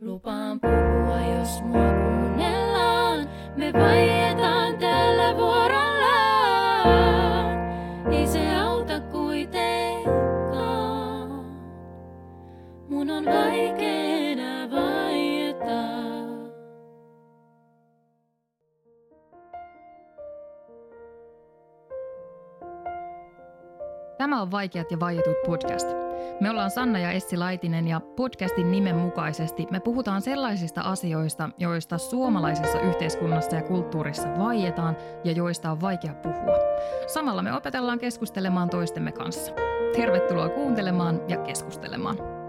Lupaan 0.00 0.60
puhua, 0.60 1.20
jos 1.20 1.62
mua 1.62 1.92
kuunnellaan. 1.92 3.28
Me 3.56 3.72
vaietaan 3.72 4.78
tällä 4.78 5.36
vuorollaan. 5.36 6.88
Ei 8.12 8.26
se 8.26 8.56
auta 8.56 9.00
kuitenkaan. 9.00 10.10
Mun 12.88 13.10
on 13.10 13.24
vaikea 13.24 13.89
Tämä 24.20 24.42
on 24.42 24.50
Vaikeat 24.50 24.90
ja 24.90 25.00
vaietut 25.00 25.36
podcast. 25.46 25.88
Me 26.40 26.50
ollaan 26.50 26.70
Sanna 26.70 26.98
ja 26.98 27.10
Essi 27.10 27.36
Laitinen 27.36 27.88
ja 27.88 28.00
podcastin 28.00 28.70
nimen 28.70 28.96
mukaisesti 28.96 29.66
me 29.70 29.80
puhutaan 29.80 30.22
sellaisista 30.22 30.80
asioista, 30.80 31.50
joista 31.58 31.98
suomalaisessa 31.98 32.80
yhteiskunnassa 32.80 33.56
ja 33.56 33.62
kulttuurissa 33.62 34.28
vaietaan 34.38 34.96
ja 35.24 35.32
joista 35.32 35.70
on 35.70 35.80
vaikea 35.80 36.14
puhua. 36.14 36.58
Samalla 37.06 37.42
me 37.42 37.52
opetellaan 37.52 37.98
keskustelemaan 37.98 38.70
toistemme 38.70 39.12
kanssa. 39.12 39.52
Tervetuloa 39.96 40.48
kuuntelemaan 40.48 41.20
ja 41.28 41.36
keskustelemaan. 41.36 42.39